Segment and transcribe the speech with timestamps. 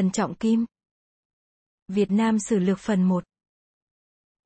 [0.00, 0.66] Trần Trọng Kim
[1.88, 3.24] Việt Nam Sử Lược Phần 1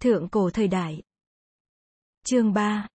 [0.01, 1.03] Thượng Cổ Thời Đại
[2.25, 2.89] Chương 3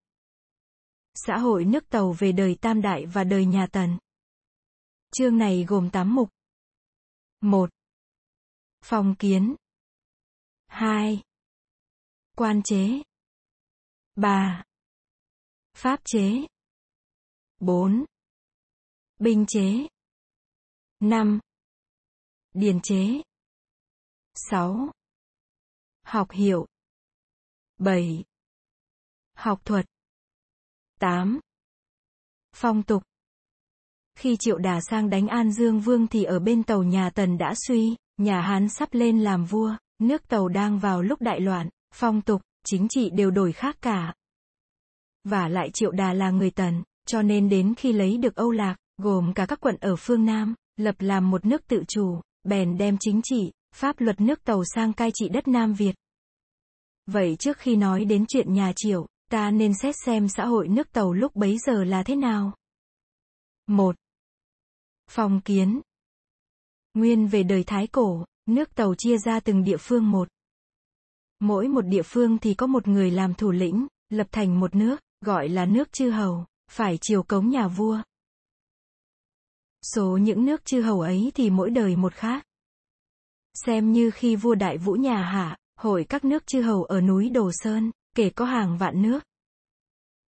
[1.14, 3.98] Xã hội nước Tàu về đời Tam Đại và đời nhà Tần
[5.12, 6.30] Chương này gồm 8 mục
[7.42, 7.70] 1.
[8.82, 9.56] Phong kiến
[10.68, 11.22] 2.
[12.36, 13.02] Quan chế
[14.16, 14.64] 3.
[15.74, 16.48] Pháp chế
[17.60, 18.06] 4.
[19.20, 19.88] Binh chế
[21.00, 21.40] 5.
[22.54, 23.22] Điền chế
[24.34, 24.92] 6.
[26.04, 26.66] Học hiệu
[27.78, 28.24] 7.
[29.34, 29.86] Học thuật
[31.00, 31.40] 8.
[32.56, 33.04] Phong tục
[34.16, 37.54] Khi Triệu Đà sang đánh An Dương Vương thì ở bên tàu nhà Tần đã
[37.68, 42.22] suy, nhà Hán sắp lên làm vua, nước tàu đang vào lúc đại loạn, phong
[42.22, 44.14] tục, chính trị đều đổi khác cả.
[45.24, 48.76] Và lại Triệu Đà là người Tần, cho nên đến khi lấy được Âu Lạc,
[48.98, 52.98] gồm cả các quận ở phương Nam, lập làm một nước tự chủ, bèn đem
[53.00, 55.96] chính trị, pháp luật nước tàu sang cai trị đất Nam Việt.
[57.06, 60.92] Vậy trước khi nói đến chuyện nhà Triệu, ta nên xét xem xã hội nước
[60.92, 62.54] tàu lúc bấy giờ là thế nào.
[63.68, 63.96] 1.
[65.10, 65.82] Phong kiến
[66.94, 70.28] Nguyên về đời Thái Cổ, nước tàu chia ra từng địa phương một.
[71.40, 75.02] Mỗi một địa phương thì có một người làm thủ lĩnh, lập thành một nước,
[75.22, 78.02] gọi là nước chư hầu, phải chiều cống nhà vua.
[79.82, 82.46] Số những nước chư hầu ấy thì mỗi đời một khác.
[83.54, 87.30] Xem như khi vua Đại Vũ nhà Hạ, hội các nước chư hầu ở núi
[87.30, 89.20] Đồ Sơn, kể có hàng vạn nước.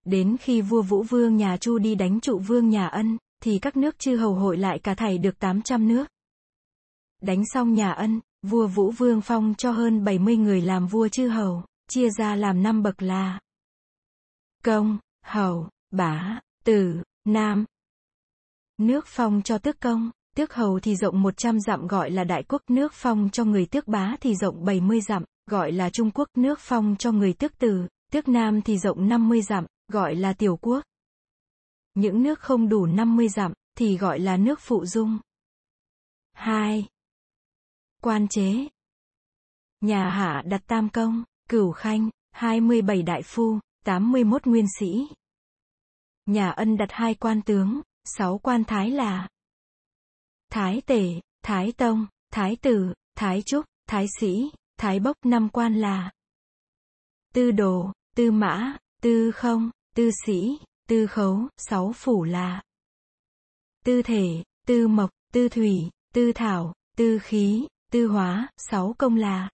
[0.04, 3.76] Đến khi vua Vũ Vương nhà Chu đi đánh trụ vương nhà Ân, thì các
[3.76, 6.04] nước chư hầu hội lại cả thảy được 800 nước.
[7.22, 11.28] Đánh xong nhà Ân, vua Vũ Vương phong cho hơn 70 người làm vua chư
[11.28, 13.40] hầu, chia ra làm năm bậc là
[14.64, 17.64] Công, Hầu, Bá, Tử, Nam.
[18.78, 22.62] Nước phong cho tước công, tước hầu thì rộng 100 dặm gọi là đại quốc,
[22.68, 26.58] nước phong cho người tước bá thì rộng 70 dặm, gọi là trung quốc, nước
[26.60, 30.84] phong cho người tước từ, tước nam thì rộng 50 dặm, gọi là tiểu quốc.
[31.94, 35.18] Những nước không đủ 50 dặm, thì gọi là nước phụ dung.
[36.32, 36.86] 2.
[38.02, 38.68] Quan chế
[39.80, 45.08] Nhà Hạ đặt tam công, cửu khanh, 27 đại phu, 81 nguyên sĩ.
[46.26, 47.80] Nhà ân đặt hai quan tướng,
[48.16, 49.28] sáu quan thái là
[50.50, 55.16] Thái tể, Thái tông, Thái tử, Thái trúc, Thái sĩ, Thái bốc.
[55.24, 56.12] Năm quan là
[57.34, 60.58] Tư đồ, Tư mã, Tư không, Tư sĩ,
[60.88, 62.62] Tư khấu, sáu phủ là
[63.84, 69.50] Tư thể, Tư mộc, Tư thủy, Tư thảo, Tư khí, Tư hóa, sáu công là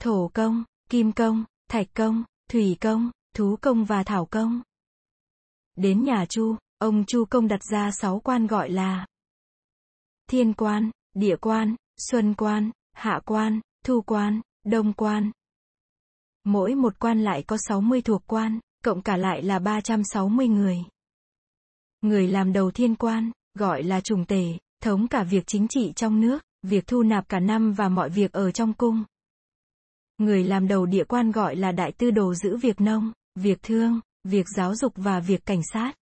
[0.00, 4.62] Thổ công, Kim công, Thạch công, Thủy công, Thú công và Thảo công.
[5.76, 9.06] Đến nhà Chu, ông Chu công đặt ra sáu quan gọi là
[10.30, 11.76] Thiên quan, Địa quan,
[12.10, 15.30] Xuân quan, Hạ quan, Thu quan, Đông quan.
[16.44, 20.78] Mỗi một quan lại có 60 thuộc quan, cộng cả lại là 360 người.
[22.00, 24.44] Người làm đầu thiên quan, gọi là trùng tể,
[24.82, 28.32] thống cả việc chính trị trong nước, việc thu nạp cả năm và mọi việc
[28.32, 29.04] ở trong cung.
[30.18, 34.00] Người làm đầu địa quan gọi là đại tư đồ giữ việc nông, việc thương,
[34.24, 35.92] việc giáo dục và việc cảnh sát.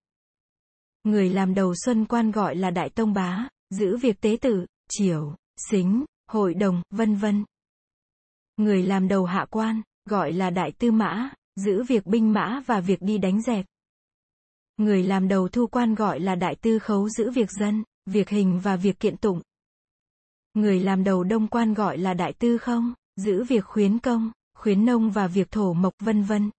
[1.04, 5.36] Người làm đầu xuân quan gọi là đại tông bá, giữ việc tế tử, triều,
[5.70, 7.44] xính, hội đồng, vân vân.
[8.56, 12.80] Người làm đầu hạ quan, gọi là đại tư mã, giữ việc binh mã và
[12.80, 13.66] việc đi đánh dẹp.
[14.76, 18.60] Người làm đầu thu quan gọi là đại tư khấu giữ việc dân, việc hình
[18.60, 19.40] và việc kiện tụng.
[20.54, 24.84] Người làm đầu đông quan gọi là đại tư không, giữ việc khuyến công, khuyến
[24.84, 26.50] nông và việc thổ mộc vân vân.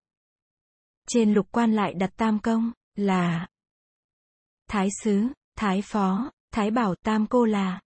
[1.08, 3.46] Trên lục quan lại đặt tam công, là
[4.68, 7.80] Thái sứ, Thái phó, Thái bảo tam cô là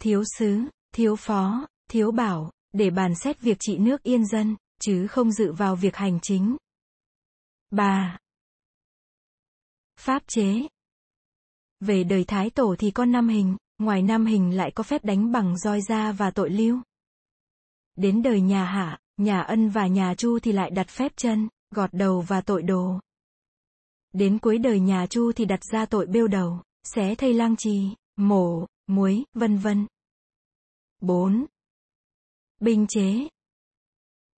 [0.00, 0.60] Thiếu sứ,
[0.92, 5.52] thiếu phó, thiếu bảo, để bàn xét việc trị nước yên dân, chứ không dự
[5.52, 6.56] vào việc hành chính.
[7.70, 8.18] 3.
[10.00, 10.54] Pháp chế
[11.80, 15.32] Về đời Thái Tổ thì có năm hình, ngoài năm hình lại có phép đánh
[15.32, 16.80] bằng roi da và tội lưu.
[17.96, 21.90] Đến đời nhà Hạ, nhà Ân và nhà Chu thì lại đặt phép chân, gọt
[21.92, 23.00] đầu và tội đồ.
[24.14, 27.88] Đến cuối đời nhà Chu thì đặt ra tội bêu đầu, xé thây lang trì,
[28.16, 29.86] mổ, muối, vân vân.
[31.00, 31.46] 4.
[32.60, 33.28] Binh chế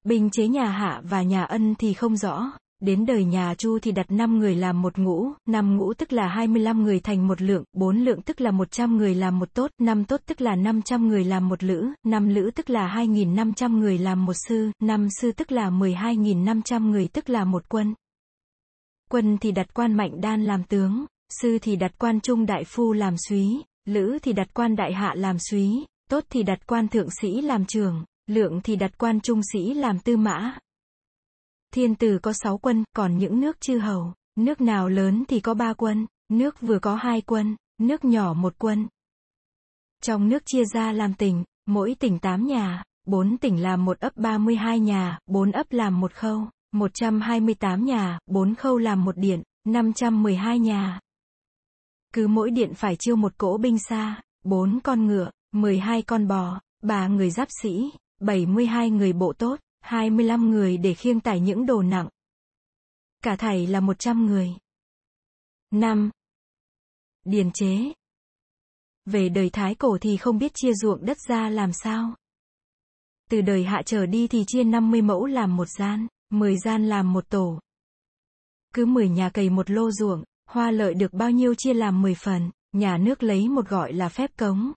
[0.04, 3.92] Binh chế nhà Hạ và nhà Ân thì không rõ, đến đời nhà Chu thì
[3.92, 7.64] đặt 5 người làm một ngũ, 5 ngũ tức là 25 người thành một lượng,
[7.72, 11.24] 4 lượng tức là 100 người làm một tốt, 5 tốt tức là 500 người
[11.24, 15.52] làm một lữ, 5 lữ tức là 2.500 người làm một sư, 5 sư tức
[15.52, 17.94] là 12.500 người tức là một quân.
[19.10, 21.06] Quân thì đặt quan mạnh đan làm tướng,
[21.42, 25.14] sư thì đặt quan trung đại phu làm súy, lữ thì đặt quan đại hạ
[25.16, 29.40] làm súy, tốt thì đặt quan thượng sĩ làm trường, lượng thì đặt quan trung
[29.52, 30.58] sĩ làm tư mã.
[31.74, 35.54] Thiên tử có sáu quân, còn những nước chư hầu, nước nào lớn thì có
[35.54, 38.88] ba quân, nước vừa có hai quân, nước nhỏ một quân.
[40.02, 44.16] Trong nước chia ra làm tỉnh, mỗi tỉnh tám nhà, bốn tỉnh làm một ấp
[44.16, 50.58] 32 nhà, bốn ấp làm một khâu, 128 nhà, 4 khâu làm một điện, 512
[50.58, 51.00] nhà.
[52.12, 56.60] Cứ mỗi điện phải chiêu một cỗ binh xa, 4 con ngựa, 12 con bò,
[56.82, 57.90] 3 người giáp sĩ,
[58.20, 62.08] 72 người bộ tốt, 25 người để khiêng tải những đồ nặng.
[63.22, 64.50] Cả thảy là 100 người.
[65.70, 66.10] 5.
[67.24, 67.92] Điền chế.
[69.04, 72.14] Về đời Thái cổ thì không biết chia ruộng đất ra làm sao.
[73.30, 77.12] Từ đời hạ trở đi thì chia 50 mẫu làm một gian, 10 gian làm
[77.12, 77.60] một tổ.
[78.74, 82.14] Cứ 10 nhà cày một lô ruộng, hoa lợi được bao nhiêu chia làm 10
[82.14, 84.72] phần, nhà nước lấy một gọi là phép cống.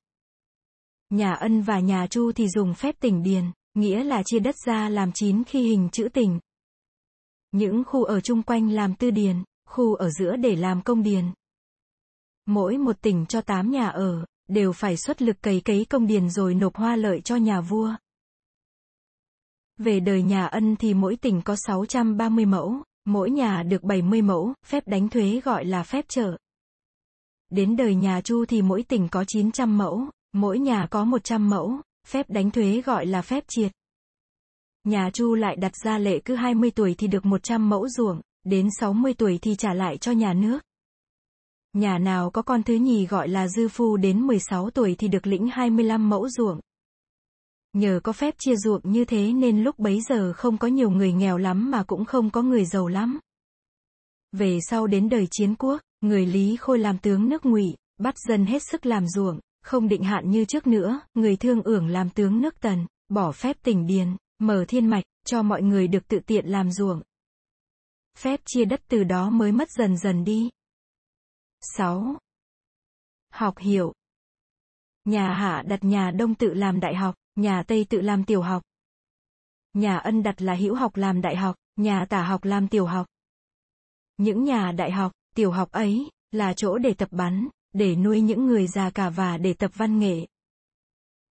[1.09, 3.43] Nhà ân và nhà chu thì dùng phép tỉnh điền,
[3.73, 6.39] nghĩa là chia đất ra làm 9 khi hình chữ tỉnh.
[7.51, 11.25] Những khu ở chung quanh làm tư điền, khu ở giữa để làm công điền.
[12.45, 16.29] Mỗi một tỉnh cho 8 nhà ở, đều phải xuất lực cấy cấy công điền
[16.29, 17.95] rồi nộp hoa lợi cho nhà vua.
[19.79, 24.53] Về đời nhà ân thì mỗi tỉnh có 630 mẫu, mỗi nhà được 70 mẫu,
[24.65, 26.37] phép đánh thuế gọi là phép trợ.
[27.49, 30.03] Đến đời nhà Chu thì mỗi tỉnh có 900 mẫu,
[30.33, 33.71] mỗi nhà có 100 mẫu, phép đánh thuế gọi là phép triệt.
[34.83, 38.69] Nhà Chu lại đặt ra lệ cứ 20 tuổi thì được 100 mẫu ruộng, đến
[38.79, 40.59] 60 tuổi thì trả lại cho nhà nước.
[41.73, 45.27] Nhà nào có con thứ nhì gọi là dư phu đến 16 tuổi thì được
[45.27, 46.59] lĩnh 25 mẫu ruộng.
[47.73, 51.11] Nhờ có phép chia ruộng như thế nên lúc bấy giờ không có nhiều người
[51.11, 53.19] nghèo lắm mà cũng không có người giàu lắm.
[54.31, 58.45] Về sau đến đời chiến quốc, người Lý Khôi làm tướng nước Ngụy, bắt dân
[58.45, 62.41] hết sức làm ruộng, không định hạn như trước nữa, người thương ưởng làm tướng
[62.41, 66.45] nước Tần, bỏ phép tỉnh điền, mở thiên mạch, cho mọi người được tự tiện
[66.45, 67.01] làm ruộng.
[68.17, 70.49] Phép chia đất từ đó mới mất dần dần đi.
[71.61, 72.17] 6.
[73.29, 73.93] Học hiểu.
[75.05, 78.63] Nhà Hạ đặt nhà Đông tự làm đại học, nhà Tây tự làm tiểu học.
[79.73, 83.07] Nhà Ân đặt là hữu học làm đại học, nhà Tả học làm tiểu học.
[84.17, 88.45] Những nhà đại học, tiểu học ấy, là chỗ để tập bắn, để nuôi những
[88.45, 90.27] người già cả và để tập văn nghệ.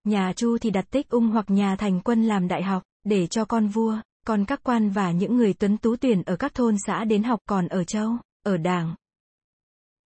[0.04, 3.46] Nhà Chu thì đặt tích ung hoặc nhà thành quân làm đại học, để cho
[3.46, 7.04] con vua, còn các quan và những người tuấn tú tuyển ở các thôn xã
[7.04, 8.96] đến học còn ở châu, ở đảng.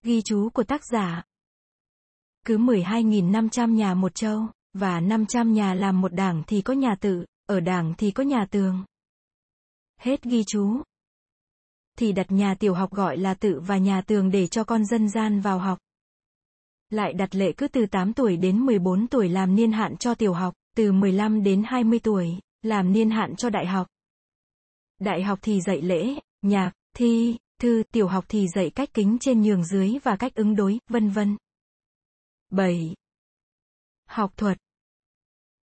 [0.04, 1.24] Ghi chú của tác giả
[2.46, 7.26] Cứ 12.500 nhà một châu, và 500 nhà làm một đảng thì có nhà tự,
[7.46, 8.86] ở đảng thì có nhà tường.
[9.98, 10.82] Hết ghi chú.
[11.98, 15.10] Thì đặt nhà tiểu học gọi là tự và nhà tường để cho con dân
[15.10, 15.80] gian vào học.
[16.90, 20.34] Lại đặt lệ cứ từ 8 tuổi đến 14 tuổi làm niên hạn cho tiểu
[20.34, 23.88] học, từ 15 đến 20 tuổi, làm niên hạn cho đại học.
[25.00, 29.42] Đại học thì dạy lễ, nhạc, thi, thư, tiểu học thì dạy cách kính trên
[29.42, 31.38] nhường dưới và cách ứng đối, vân vân.
[32.50, 32.96] 7.
[34.10, 34.58] Học thuật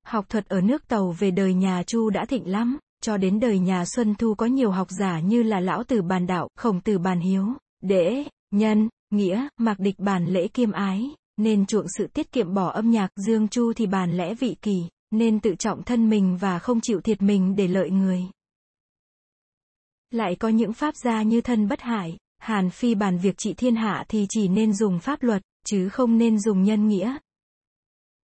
[0.06, 3.60] Học thuật ở nước Tàu về đời nhà Chu đã thịnh lắm, cho đến đời
[3.60, 6.98] nhà Xuân Thu có nhiều học giả như là Lão Tử Bàn Đạo, Khổng Tử
[6.98, 7.46] Bàn Hiếu,
[7.82, 12.70] Đễ, Nhân, Nghĩa, Mạc Địch Bàn Lễ Kiêm Ái, nên chuộng sự tiết kiệm bỏ
[12.70, 16.60] âm nhạc, Dương Chu thì bàn lẽ vị kỳ, nên tự trọng thân mình và
[16.60, 18.24] không chịu thiệt mình để lợi người.
[20.12, 23.76] Lại có những pháp gia như thân bất hại, Hàn Phi bàn việc trị thiên
[23.76, 27.18] hạ thì chỉ nên dùng pháp luật, chứ không nên dùng nhân nghĩa.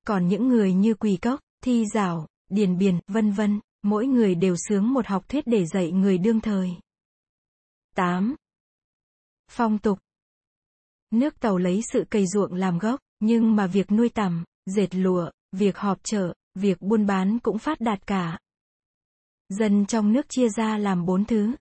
[0.07, 4.57] Còn những người như Quỳ Cốc, Thi Giảo, Điền biển, vân vân, mỗi người đều
[4.69, 6.71] sướng một học thuyết để dạy người đương thời.
[7.95, 8.35] 8.
[9.51, 9.99] Phong tục
[11.11, 15.31] Nước tàu lấy sự cây ruộng làm gốc, nhưng mà việc nuôi tầm, dệt lụa,
[15.53, 18.39] việc họp chợ, việc buôn bán cũng phát đạt cả.
[19.49, 21.55] Dân trong nước chia ra làm bốn thứ.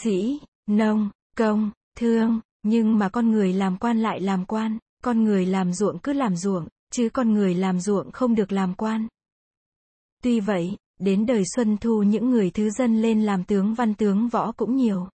[0.00, 5.46] Sĩ, nông, công, thương, nhưng mà con người làm quan lại làm quan, con người
[5.46, 9.08] làm ruộng cứ làm ruộng, chứ con người làm ruộng không được làm quan.
[10.22, 14.28] Tuy vậy, đến đời Xuân Thu những người thứ dân lên làm tướng văn tướng
[14.28, 15.08] võ cũng nhiều.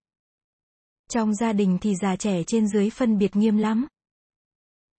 [1.10, 3.86] Trong gia đình thì già trẻ trên dưới phân biệt nghiêm lắm.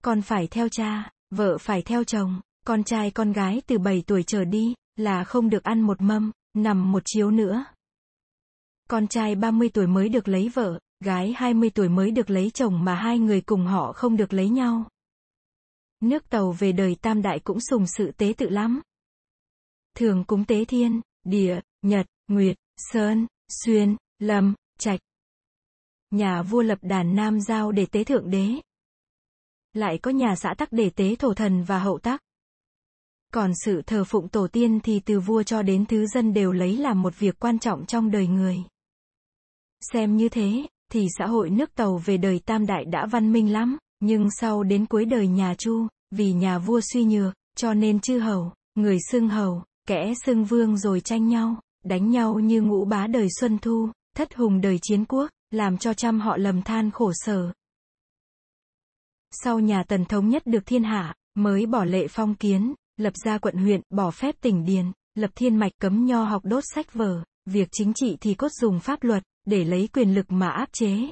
[0.04, 4.24] Con phải theo cha, vợ phải theo chồng, con trai con gái từ 7 tuổi
[4.24, 7.66] trở đi, là không được ăn một mâm, nằm một chiếu nữa.
[8.90, 12.84] Con trai 30 tuổi mới được lấy vợ, gái 20 tuổi mới được lấy chồng
[12.84, 14.86] mà hai người cùng họ không được lấy nhau.
[16.00, 18.82] Nước tàu về đời tam đại cũng sùng sự tế tự lắm.
[19.96, 23.28] Thường cúng tế thiên, địa, nhật, nguyệt, sơn,
[23.66, 25.00] xuyên, lâm, trạch.
[26.12, 28.50] Nhà vua lập đàn nam giao để tế thượng đế.
[29.74, 32.22] lại có nhà xã tắc để tế thổ thần và hậu tắc.
[33.34, 36.78] Còn sự thờ phụng tổ tiên thì từ vua cho đến thứ dân đều lấy
[36.78, 38.64] làm một việc quan trọng trong đời người.
[39.94, 43.52] Xem như thế, thì xã hội nước tàu về đời tam đại đã văn minh
[43.52, 48.00] lắm, nhưng sau đến cuối đời nhà Chu, vì nhà vua suy nhược, cho nên
[48.00, 52.86] chư hầu, người xưng hầu, kẻ xưng vương rồi tranh nhau, đánh nhau như ngũ
[52.86, 56.92] bá đời Xuân Thu, thất hùng đời chiến quốc, làm cho trăm họ lầm than
[56.92, 57.52] khổ sở.
[59.32, 63.38] Sau nhà tần thống nhất được thiên hạ, mới bỏ lệ phong kiến, lập ra
[63.38, 67.24] quận huyện, bỏ phép tỉnh điền, lập thiên mạch cấm nho học đốt sách vở,
[67.46, 71.12] việc chính trị thì cốt dùng pháp luật, để lấy quyền lực mà áp chế.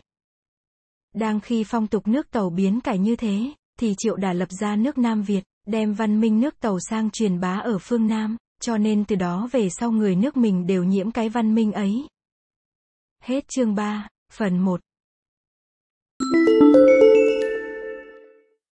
[1.20, 4.76] Đang khi phong tục nước tàu biến cải như thế, thì triệu đà lập ra
[4.76, 8.78] nước Nam Việt, đem văn minh nước tàu sang truyền bá ở phương Nam, cho
[8.78, 12.08] nên từ đó về sau người nước mình đều nhiễm cái văn minh ấy.
[13.24, 14.80] Hết chương 3, phần 1